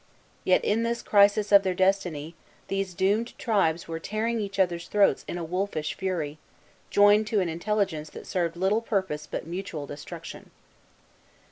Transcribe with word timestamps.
Yet, 0.43 0.65
in 0.65 0.81
this 0.81 1.03
crisis 1.03 1.51
of 1.51 1.61
their 1.61 1.75
destiny, 1.75 2.33
these 2.69 2.95
doomed 2.95 3.37
tribes 3.37 3.87
were 3.87 3.99
tearing 3.99 4.39
each 4.39 4.57
other's 4.57 4.87
throats 4.87 5.23
in 5.27 5.37
a 5.37 5.43
wolfish 5.43 5.93
fury, 5.93 6.39
joined 6.89 7.27
to 7.27 7.39
an 7.39 7.49
intelligence 7.49 8.09
that 8.09 8.25
served 8.25 8.57
little 8.57 8.81
purpose 8.81 9.27
but 9.27 9.45
mutual 9.45 9.85
destruction. 9.85 10.49